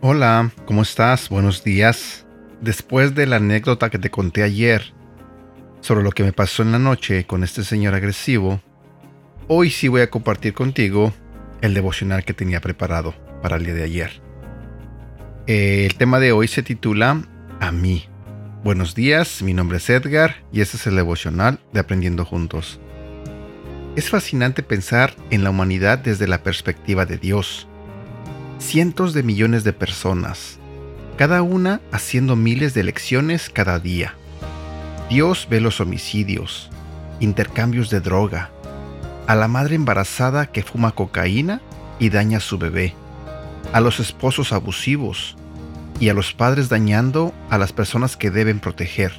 [0.00, 1.28] Hola, ¿cómo estás?
[1.28, 2.26] Buenos días.
[2.60, 4.94] Después de la anécdota que te conté ayer
[5.80, 8.60] sobre lo que me pasó en la noche con este señor agresivo,
[9.48, 11.12] hoy sí voy a compartir contigo
[11.60, 14.27] el devocional que tenía preparado para el día de ayer.
[15.48, 17.22] El tema de hoy se titula
[17.58, 18.04] A mí.
[18.62, 22.78] Buenos días, mi nombre es Edgar y este es el devocional de Aprendiendo Juntos.
[23.96, 27.66] Es fascinante pensar en la humanidad desde la perspectiva de Dios
[28.58, 30.58] cientos de millones de personas,
[31.16, 34.16] cada una haciendo miles de elecciones cada día.
[35.08, 36.68] Dios ve los homicidios,
[37.20, 38.50] intercambios de droga,
[39.26, 41.62] a la madre embarazada que fuma cocaína
[41.98, 42.94] y daña a su bebé,
[43.72, 45.36] a los esposos abusivos
[46.00, 49.12] y a los padres dañando a las personas que deben proteger.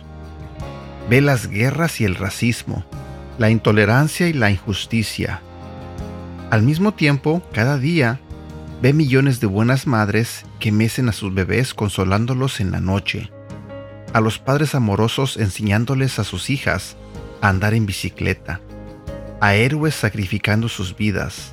[1.09, 2.85] Ve las guerras y el racismo,
[3.37, 5.41] la intolerancia y la injusticia.
[6.51, 8.19] Al mismo tiempo, cada día
[8.81, 13.29] Ve millones de buenas madres que mecen a sus bebés consolándolos en la noche,
[14.13, 16.95] a los padres amorosos enseñándoles a sus hijas
[17.41, 18.61] a andar en bicicleta,
[19.41, 21.51] a héroes sacrificando sus vidas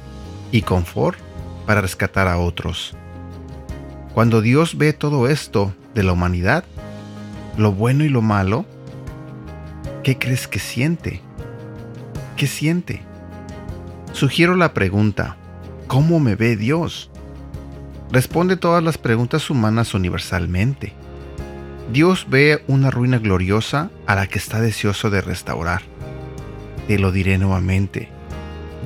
[0.53, 1.19] y confort
[1.67, 2.97] para rescatar a otros.
[4.15, 6.65] Cuando Dios ve todo esto de la humanidad,
[7.59, 8.65] lo bueno y lo malo,
[10.03, 11.21] ¿qué crees que siente?
[12.37, 13.03] ¿Qué siente?
[14.13, 15.37] Sugiero la pregunta,
[15.87, 17.11] ¿cómo me ve Dios?
[18.11, 20.93] responde todas las preguntas humanas universalmente.
[21.93, 25.83] Dios ve una ruina gloriosa a la que está deseoso de restaurar.
[26.89, 28.16] Te lo diré nuevamente.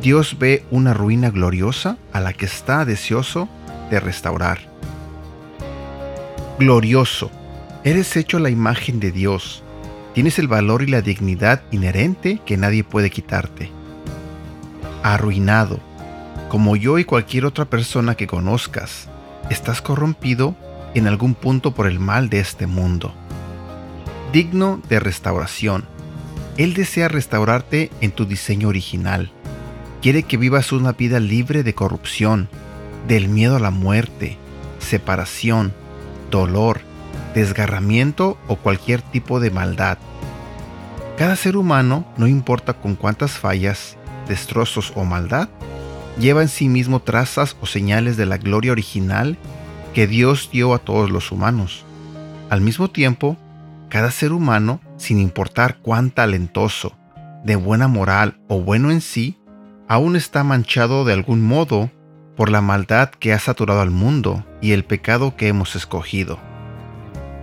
[0.01, 3.49] Dios ve una ruina gloriosa a la que está deseoso
[3.91, 4.59] de restaurar.
[6.59, 7.31] Glorioso.
[7.85, 9.63] Eres hecho a la imagen de Dios.
[10.15, 13.71] Tienes el valor y la dignidad inherente que nadie puede quitarte.
[15.03, 15.81] Arruinado
[16.51, 19.09] como yo y cualquier otra persona que conozcas,
[19.51, 20.57] estás corrompido
[20.95, 23.15] en algún punto por el mal de este mundo.
[24.33, 25.85] Digno de restauración.
[26.57, 29.31] Él desea restaurarte en tu diseño original.
[30.03, 32.49] Quiere que vivas una vida libre de corrupción,
[33.07, 34.39] del miedo a la muerte,
[34.79, 35.75] separación,
[36.31, 36.81] dolor,
[37.35, 39.99] desgarramiento o cualquier tipo de maldad.
[41.19, 45.51] Cada ser humano, no importa con cuántas fallas, destrozos o maldad,
[46.19, 49.37] lleva en sí mismo trazas o señales de la gloria original
[49.93, 51.85] que Dios dio a todos los humanos.
[52.49, 53.37] Al mismo tiempo,
[53.91, 56.97] cada ser humano, sin importar cuán talentoso,
[57.45, 59.37] de buena moral o bueno en sí,
[59.91, 61.91] aún está manchado de algún modo
[62.37, 66.39] por la maldad que ha saturado al mundo y el pecado que hemos escogido.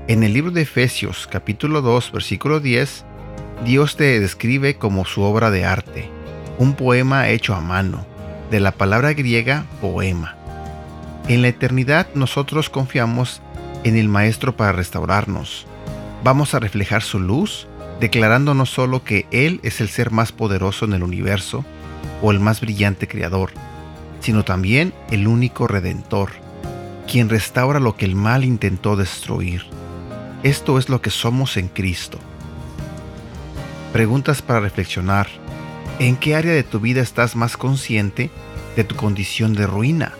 [0.07, 3.03] En el libro de Efesios capítulo 2 versículo 10,
[3.65, 6.09] Dios te describe como su obra de arte,
[6.57, 8.05] un poema hecho a mano,
[8.49, 10.37] de la palabra griega poema.
[11.27, 13.41] En la eternidad nosotros confiamos
[13.83, 15.67] en el Maestro para restaurarnos.
[16.23, 17.67] Vamos a reflejar su luz,
[17.99, 21.65] declarando no solo que Él es el ser más poderoso en el universo
[22.21, 23.51] o el más brillante creador,
[24.19, 26.31] sino también el único redentor,
[27.07, 29.63] quien restaura lo que el mal intentó destruir.
[30.43, 32.19] Esto es lo que somos en Cristo.
[33.93, 35.27] Preguntas para reflexionar.
[35.99, 38.29] ¿En qué área de tu vida estás más consciente
[38.75, 40.13] de tu condición de ruina?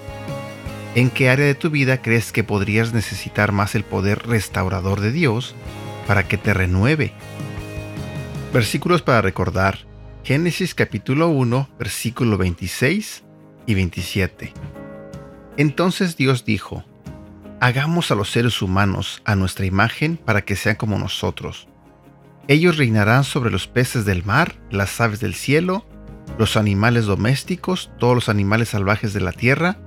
[0.96, 5.12] ¿En qué área de tu vida crees que podrías necesitar más el poder restaurador de
[5.12, 5.54] Dios
[6.08, 7.14] para que te renueve?
[8.52, 9.87] Versículos para recordar.
[10.28, 13.24] Génesis capítulo 1, versículo 26
[13.66, 14.54] y 27.
[15.56, 16.84] Entonces Dios dijo,
[17.62, 21.70] Hagamos a los seres humanos a nuestra imagen para que sean como nosotros
[22.48, 25.86] ellos reinarán sobre los peces del mar, las aves del cielo,
[26.38, 29.78] los animales domésticos, todos los animales salvajes de la tierra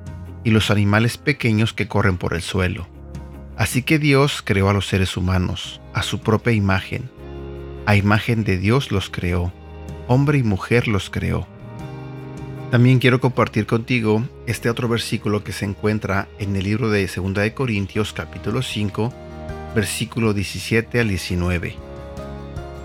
[0.45, 2.87] y los animales pequeños que corren por el suelo.
[3.57, 7.11] Así que Dios creó a los seres humanos, a su propia imagen.
[7.87, 9.53] A imagen de Dios los creó,
[10.13, 11.47] hombre y mujer los creó.
[12.73, 17.33] También quiero compartir contigo este otro versículo que se encuentra en el libro de 2
[17.35, 19.13] de Corintios capítulo 5,
[19.73, 21.77] versículo 17 al 19.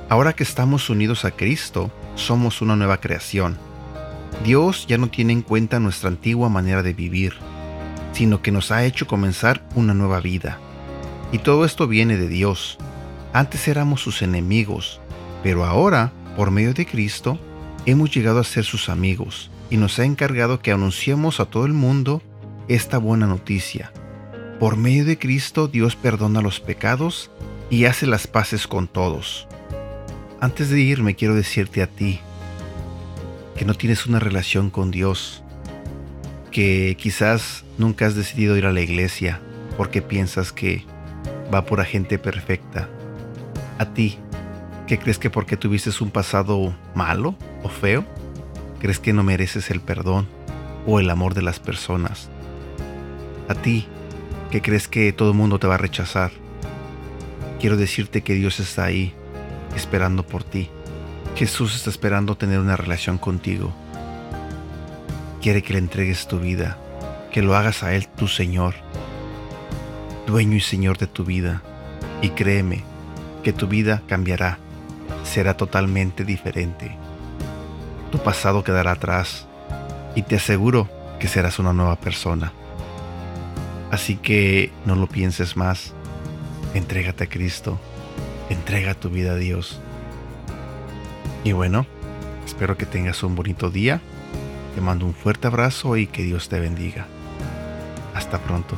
[0.08, 3.58] Ahora que estamos unidos a Cristo, somos una nueva creación.
[4.44, 7.34] Dios ya no tiene en cuenta nuestra antigua manera de vivir,
[8.14, 10.60] sino que nos ha hecho comenzar una nueva vida.
[11.32, 12.78] Y todo esto viene de Dios.
[13.34, 15.02] Antes éramos sus enemigos,
[15.42, 17.40] pero ahora, por medio de Cristo,
[17.86, 21.74] hemos llegado a ser sus amigos y nos ha encargado que anunciemos a todo el
[21.74, 22.22] mundo
[22.68, 23.92] esta buena noticia.
[24.60, 27.32] Por medio de Cristo Dios perdona los pecados
[27.70, 29.48] y hace las paces con todos.
[30.40, 32.20] Antes de irme quiero decirte a ti
[33.58, 35.42] que no tienes una relación con Dios,
[36.52, 39.42] que quizás nunca has decidido ir a la iglesia
[39.78, 40.84] porque piensas que
[41.54, 42.90] va por a gente perfecta.
[43.78, 44.20] A ti,
[44.88, 48.06] que crees que porque tuviste un pasado malo o feo,
[48.80, 50.28] crees que no mereces el perdón
[50.86, 52.30] o el amor de las personas.
[53.48, 53.88] A ti,
[54.52, 56.32] que crees que todo el mundo te va a rechazar.
[57.60, 59.14] Quiero decirte que Dios está ahí,
[59.76, 60.70] esperando por ti.
[61.36, 63.74] Jesús está esperando tener una relación contigo.
[65.42, 66.78] Quiere que le entregues tu vida,
[67.32, 68.76] que lo hagas a Él tu Señor,
[70.26, 71.62] dueño y Señor de tu vida.
[72.22, 72.84] Y créeme
[73.44, 74.60] que tu vida cambiará,
[75.24, 76.96] será totalmente diferente.
[78.12, 79.48] Tu pasado quedará atrás
[80.16, 82.54] y te aseguro que serás una nueva persona.
[83.92, 85.94] Así que no lo pienses más.
[86.74, 87.80] Entrégate a Cristo.
[88.50, 89.80] Entrega tu vida a Dios.
[91.44, 91.86] Y bueno,
[92.46, 94.02] espero que tengas un bonito día.
[94.76, 97.08] Te mando un fuerte abrazo y que Dios te bendiga.
[98.14, 98.78] Hasta pronto.